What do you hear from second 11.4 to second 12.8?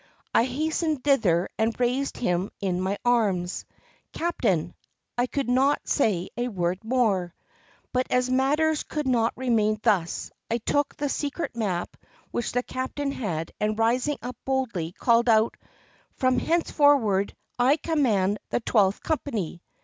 map which the